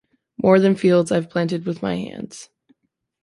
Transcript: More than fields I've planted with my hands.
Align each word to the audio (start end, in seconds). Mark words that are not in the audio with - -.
More 0.41 0.59
than 0.59 0.73
fields 0.73 1.11
I've 1.11 1.29
planted 1.29 1.67
with 1.67 1.83
my 1.83 1.95
hands. 1.95 2.49